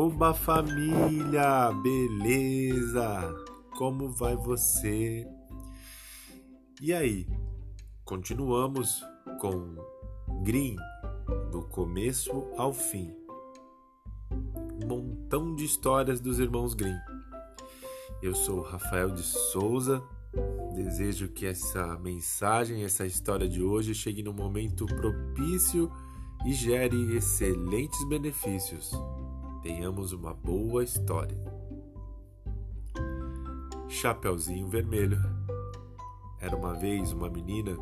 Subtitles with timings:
[0.00, 3.34] Oba família, beleza?
[3.76, 5.26] Como vai você?
[6.80, 7.26] E aí,
[8.04, 9.04] continuamos
[9.40, 9.74] com
[10.44, 10.76] Green,
[11.50, 13.12] do começo ao fim.
[14.80, 16.96] Um montão de histórias dos irmãos Green.
[18.22, 20.00] Eu sou Rafael de Souza.
[20.76, 25.90] Desejo que essa mensagem, essa história de hoje chegue no momento propício
[26.46, 28.92] e gere excelentes benefícios.
[29.68, 31.36] Tenhamos uma boa história.
[33.86, 35.18] Chapeuzinho Vermelho.
[36.40, 37.76] Era uma vez uma menina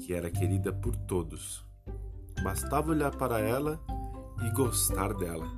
[0.00, 1.66] que era querida por todos.
[2.44, 3.80] Bastava olhar para ela
[4.46, 5.50] e gostar dela.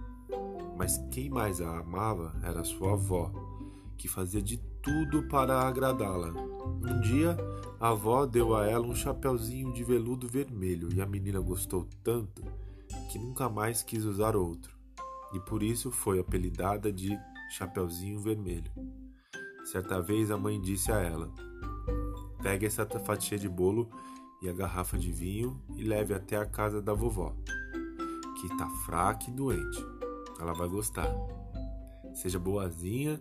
[0.79, 3.31] Mas quem mais a amava era sua avó,
[3.99, 6.33] que fazia de tudo para agradá-la.
[6.33, 7.37] Um dia,
[7.79, 12.43] a avó deu a ela um chapeuzinho de veludo vermelho e a menina gostou tanto
[13.11, 14.74] que nunca mais quis usar outro,
[15.35, 17.19] e por isso foi apelidada de
[17.51, 18.71] Chapeuzinho Vermelho.
[19.65, 21.31] Certa vez a mãe disse a ela:
[22.43, 23.91] Pegue essa fatia de bolo
[24.41, 27.35] e a garrafa de vinho e leve até a casa da vovó,
[28.41, 29.85] que está fraca e doente.
[30.41, 31.13] Ela vai gostar.
[32.15, 33.21] Seja boazinha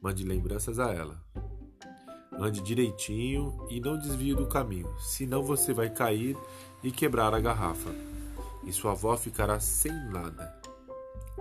[0.00, 1.22] Mande lembranças a ela.
[2.32, 6.38] Ande direitinho e não desvie do caminho, senão você vai cair
[6.82, 7.90] e quebrar a garrafa.
[8.64, 10.59] E sua avó ficará sem nada.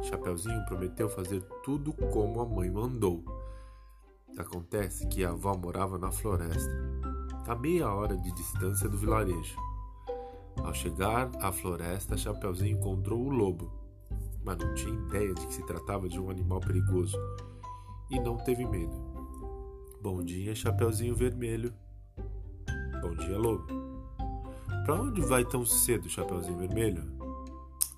[0.02, 3.23] Chapeuzinho prometeu fazer tudo como a mãe mandou.
[4.38, 6.72] Acontece que a avó morava na floresta,
[7.47, 9.58] a meia hora de distância do vilarejo.
[10.64, 13.72] Ao chegar à floresta, Chapeuzinho encontrou o lobo,
[14.44, 17.17] mas não tinha ideia de que se tratava de um animal perigoso
[18.09, 18.95] e não teve medo.
[20.02, 21.73] Bom dia, Chapeuzinho Vermelho.
[23.02, 23.67] Bom dia, Lobo.
[24.86, 27.03] Para onde vai tão cedo, Chapeuzinho Vermelho?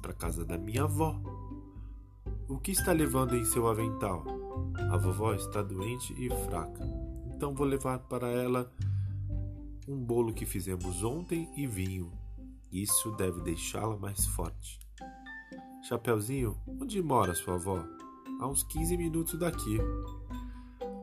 [0.01, 1.15] Para casa da minha avó.
[2.51, 4.25] O que está levando em seu avental?
[4.91, 6.83] A vovó está doente e fraca.
[7.33, 8.69] Então vou levar para ela
[9.87, 12.11] um bolo que fizemos ontem e vinho.
[12.69, 14.79] Isso deve deixá-la mais forte.
[15.87, 17.83] Chapeuzinho, onde mora sua avó?
[18.41, 19.79] a uns 15 minutos daqui.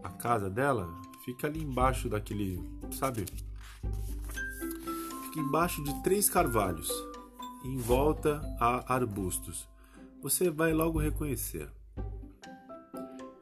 [0.02, 0.92] A casa dela
[1.24, 2.60] fica ali embaixo daquele,
[2.90, 3.24] sabe?
[5.24, 6.90] Fica embaixo de três carvalhos,
[7.64, 9.68] em volta há arbustos.
[10.20, 11.70] Você vai logo reconhecer.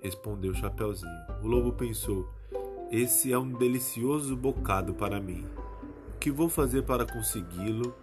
[0.02, 1.10] Respondeu Chapeuzinho.
[1.42, 2.28] O lobo pensou:
[2.90, 5.46] Esse é um delicioso bocado para mim.
[6.14, 7.94] O que vou fazer para consegui-lo?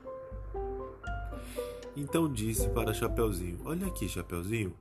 [1.95, 4.73] Então disse para Chapeuzinho: Olha aqui, Chapeuzinho,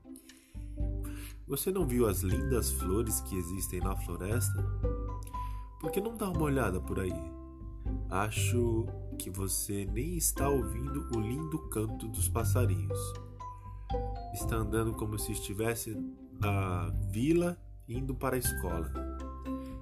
[1.46, 4.64] você não viu as lindas flores que existem na floresta?
[5.78, 7.12] Por que não dá uma olhada por aí?
[8.08, 8.86] Acho
[9.18, 12.98] que você nem está ouvindo o lindo canto dos passarinhos.
[14.32, 15.96] Está andando como se estivesse
[16.40, 17.56] na vila
[17.88, 18.90] indo para a escola.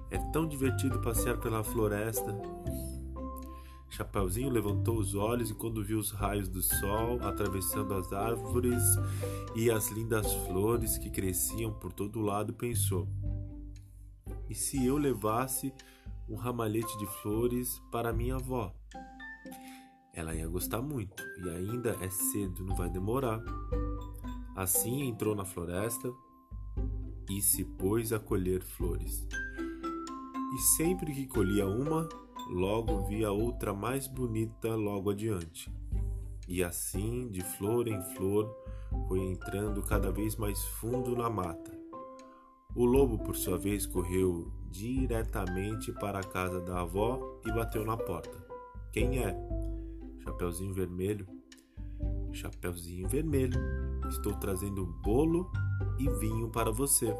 [0.09, 2.35] É tão divertido passear pela floresta
[3.91, 8.81] Chapeuzinho levantou os olhos e, quando viu os raios do sol atravessando as árvores
[9.53, 13.05] e as lindas flores que cresciam por todo lado, pensou:
[14.49, 15.73] E se eu levasse
[16.29, 18.73] um ramalhete de flores para minha avó?
[20.13, 23.41] Ela ia gostar muito e ainda é cedo, não vai demorar.
[24.55, 26.11] Assim entrou na floresta
[27.29, 29.25] e se pôs a colher flores.
[30.53, 32.09] E sempre que colhia uma,
[32.49, 35.71] logo vi a outra mais bonita logo adiante.
[36.47, 38.53] E assim, de flor em flor,
[39.07, 41.71] foi entrando cada vez mais fundo na mata.
[42.75, 47.95] O lobo, por sua vez, correu diretamente para a casa da avó e bateu na
[47.95, 48.45] porta.
[48.91, 49.35] Quem é?
[50.23, 51.27] Chapeuzinho Vermelho.
[52.31, 53.59] Chapeuzinho Vermelho,
[54.09, 55.51] estou trazendo bolo
[55.99, 57.13] e vinho para você.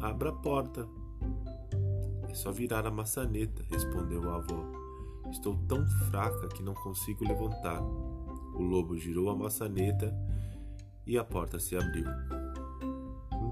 [0.00, 0.86] Abra a porta,
[2.28, 4.70] é só virar a maçaneta, respondeu a avó.
[5.30, 7.82] Estou tão fraca que não consigo levantar.
[7.82, 10.14] O lobo girou a maçaneta
[11.06, 12.06] e a porta se abriu.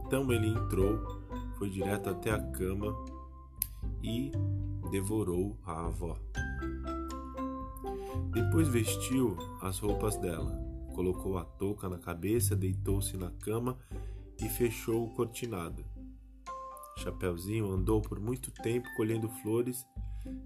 [0.05, 0.99] Então ele entrou,
[1.59, 2.95] foi direto até a cama
[4.03, 4.31] e
[4.91, 6.19] devorou a avó.
[8.31, 10.53] Depois vestiu as roupas dela,
[10.95, 13.79] colocou a touca na cabeça, deitou-se na cama
[14.41, 15.85] e fechou o cortinado.
[16.99, 19.87] Chapeuzinho andou por muito tempo colhendo flores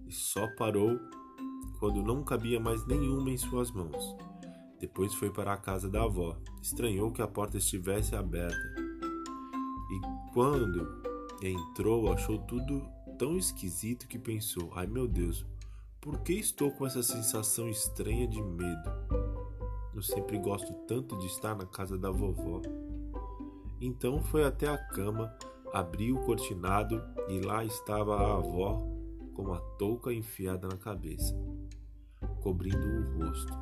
[0.07, 0.99] e só parou
[1.79, 4.17] quando não cabia mais nenhuma em suas mãos.
[4.81, 6.37] Depois foi para a casa da avó.
[6.63, 8.57] Estranhou que a porta estivesse aberta.
[9.91, 11.03] E quando
[11.43, 12.83] entrou, achou tudo
[13.19, 15.45] tão esquisito que pensou: ai meu Deus,
[16.07, 18.91] por que estou com essa sensação estranha de medo?
[19.93, 22.63] Eu sempre gosto tanto de estar na casa da vovó.
[23.81, 25.37] Então foi até a cama,
[25.75, 28.87] abriu o cortinado e lá estava a avó
[29.35, 31.37] com a touca enfiada na cabeça,
[32.41, 33.53] cobrindo o rosto,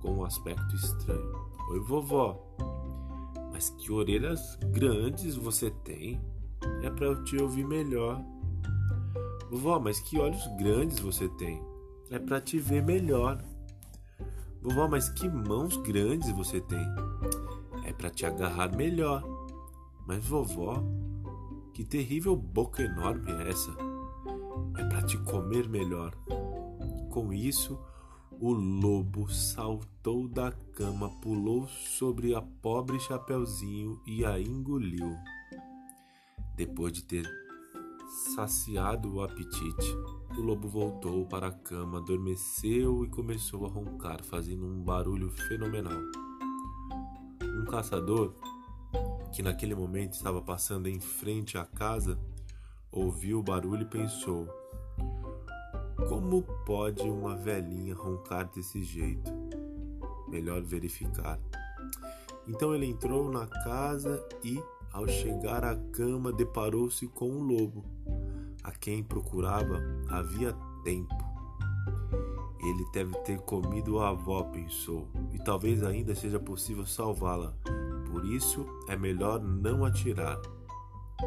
[0.00, 1.34] com um aspecto estranho.
[1.72, 2.40] Oi, vovó.
[3.50, 6.20] Mas que orelhas grandes você tem?
[6.84, 8.24] É para eu te ouvir melhor.
[9.50, 11.68] Vovó, mas que olhos grandes você tem?
[12.10, 13.40] É para te ver melhor.
[14.60, 16.84] Vovó, mas que mãos grandes você tem?
[17.84, 19.22] É para te agarrar melhor.
[20.08, 20.82] Mas vovó,
[21.72, 23.70] que terrível boca enorme é essa?
[24.76, 26.12] É para te comer melhor.
[27.10, 27.78] Com isso,
[28.40, 35.16] o lobo saltou da cama, pulou sobre a pobre Chapeuzinho e a engoliu.
[36.56, 37.24] Depois de ter
[38.34, 39.96] saciado o apetite,
[40.36, 46.00] o lobo voltou para a cama, adormeceu e começou a roncar, fazendo um barulho fenomenal.
[47.42, 48.34] Um caçador,
[49.32, 52.18] que naquele momento estava passando em frente à casa,
[52.92, 54.48] ouviu o barulho e pensou:
[56.08, 59.30] Como pode uma velhinha roncar desse jeito?
[60.28, 61.38] Melhor verificar.
[62.46, 64.62] Então ele entrou na casa e,
[64.92, 67.84] ao chegar à cama, deparou-se com o lobo
[68.62, 70.52] a quem procurava havia
[70.84, 71.14] tempo.
[72.62, 77.54] Ele deve ter comido a avó, pensou, e talvez ainda seja possível salvá-la.
[78.10, 80.38] Por isso é melhor não atirar.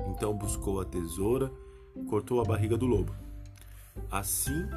[0.09, 1.51] Então buscou a tesoura,
[2.09, 3.13] cortou a barriga do lobo.
[4.11, 4.67] Assim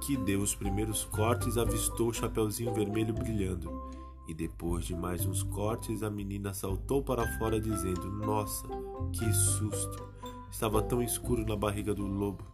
[0.00, 3.70] que deu os primeiros cortes, avistou o chapeuzinho vermelho brilhando.
[4.26, 8.66] E depois de mais uns cortes, a menina saltou para fora, dizendo: Nossa,
[9.12, 10.19] que susto!
[10.50, 12.44] Estava tão escuro na barriga do lobo.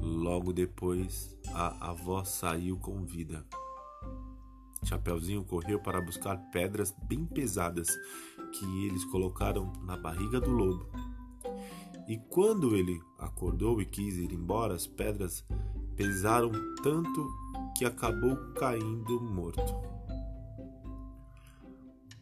[0.00, 3.44] Logo depois, a avó saiu com vida.
[4.84, 7.88] Chapeuzinho correu para buscar pedras bem pesadas
[8.52, 10.88] que eles colocaram na barriga do lobo.
[12.08, 15.44] E quando ele acordou e quis ir embora, as pedras
[15.96, 16.50] pesaram
[16.82, 17.28] tanto
[17.76, 19.74] que acabou caindo morto.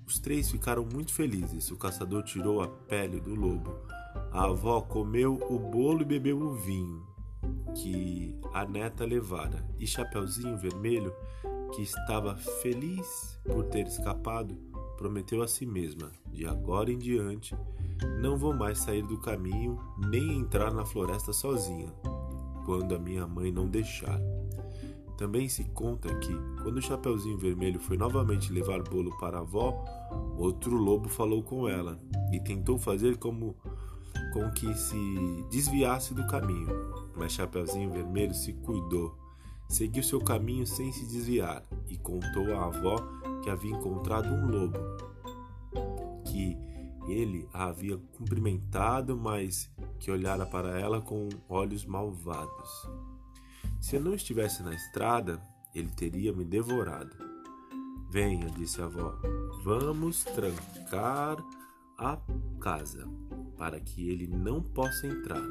[0.04, 1.70] Os três ficaram muito felizes.
[1.70, 3.72] O caçador tirou a pele do lobo
[4.32, 7.06] a avó comeu o bolo e bebeu o vinho
[7.74, 11.12] que a neta levara, e Chapeuzinho Vermelho,
[11.74, 14.56] que estava feliz por ter escapado,
[14.96, 17.56] prometeu a si mesma: de agora em diante,
[18.20, 21.92] não vou mais sair do caminho nem entrar na floresta sozinha,
[22.64, 24.20] quando a minha mãe não deixar.
[25.16, 26.32] Também se conta que,
[26.62, 29.84] quando o Chapeuzinho Vermelho foi novamente levar bolo para a avó,
[30.36, 32.00] outro lobo falou com ela
[32.32, 33.56] e tentou fazer como
[34.32, 36.68] com que se desviasse do caminho,
[37.16, 39.16] mas Chapeuzinho Vermelho se cuidou,
[39.68, 42.96] seguiu seu caminho sem se desviar e contou à avó
[43.42, 44.78] que havia encontrado um lobo,
[46.24, 46.56] que
[47.08, 52.88] ele a havia cumprimentado, mas que olhara para ela com olhos malvados.
[53.80, 55.40] Se eu não estivesse na estrada,
[55.74, 57.16] ele teria me devorado.
[58.10, 59.14] Venha, disse a avó,
[59.62, 61.36] vamos trancar
[61.98, 62.18] a
[62.60, 63.08] casa
[63.58, 65.42] para que ele não possa entrar.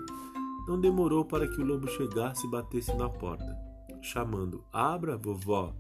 [0.68, 3.58] Não demorou para que o lobo chegasse e batesse na porta,
[4.02, 5.76] chamando: Abra, vovó!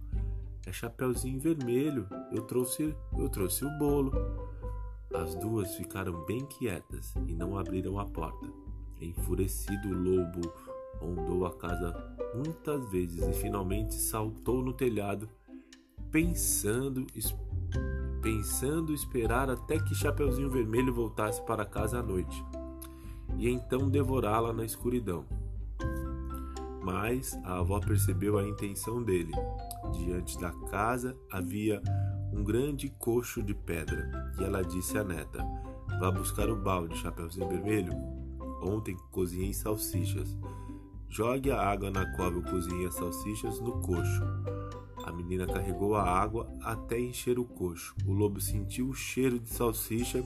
[0.65, 4.11] É Chapeuzinho Vermelho, eu trouxe, eu trouxe o bolo.
[5.13, 8.45] As duas ficaram bem quietas e não abriram a porta.
[9.01, 10.41] Enfurecido, o lobo
[10.99, 11.95] rondou a casa
[12.35, 15.29] muitas vezes e finalmente saltou no telhado,
[16.11, 17.07] pensando,
[18.21, 22.43] pensando esperar até que Chapeuzinho Vermelho voltasse para casa à noite,
[23.37, 25.25] e então devorá-la na escuridão.
[26.83, 29.33] Mas a avó percebeu a intenção dele.
[29.91, 31.81] Diante da casa havia
[32.31, 35.43] um grande coxo de pedra, e ela disse à neta:
[35.99, 37.91] Vá buscar o balde, Chapeuzinho Vermelho.
[38.61, 40.37] Ontem cozinhei salsichas.
[41.09, 44.23] Jogue a água na qual eu cozinhei as salsichas no coxo.
[45.17, 47.95] Menina carregou a água até encher o coxo.
[48.05, 50.23] O lobo sentiu o cheiro de salsicha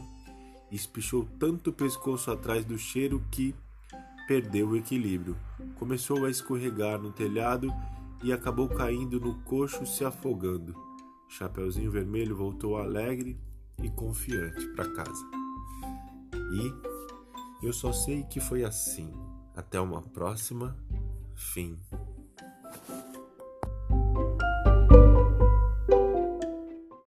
[0.70, 3.56] e espichou tanto o pescoço atrás do cheiro que
[4.28, 5.38] perdeu o equilíbrio.
[5.80, 7.74] Começou a escorregar no telhado
[8.24, 10.76] e acabou caindo no coxo, se afogando.
[11.30, 13.40] Chapeuzinho Vermelho voltou alegre
[13.82, 15.26] e confiante para casa.
[16.54, 19.12] E eu só sei que foi assim.
[19.56, 20.78] Até uma próxima.
[21.36, 21.80] Fim.